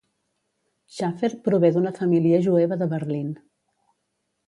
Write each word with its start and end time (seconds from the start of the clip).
Schaffer 0.95 1.29
prové 1.49 1.71
d'una 1.77 1.93
família 2.01 2.43
jueva 2.49 2.83
de 2.83 2.91
Berlin. 2.99 3.33